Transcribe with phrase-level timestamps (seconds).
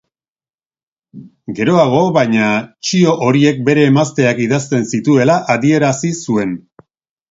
[1.59, 2.49] Geroago, baina,
[2.89, 6.63] txio horiek bere emazteak idazten zituela adierazi zuen.